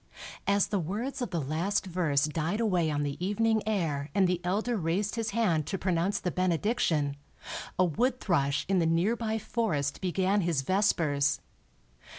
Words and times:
As 0.47 0.65
the 0.69 0.79
words 0.79 1.21
of 1.21 1.29
the 1.29 1.39
last 1.39 1.85
verse 1.85 2.25
died 2.25 2.59
away 2.59 2.89
on 2.89 3.03
the 3.03 3.23
evening 3.23 3.61
air 3.67 4.09
and 4.15 4.27
the 4.27 4.41
elder 4.43 4.75
raised 4.75 5.13
his 5.13 5.29
hand 5.29 5.67
to 5.67 5.77
pronounce 5.77 6.19
the 6.19 6.31
benediction, 6.31 7.15
a 7.77 7.85
wood 7.85 8.19
thrush 8.19 8.65
in 8.67 8.79
the 8.79 8.87
nearby 8.87 9.37
forest 9.37 10.01
began 10.01 10.41
his 10.41 10.63
vespers. 10.63 11.39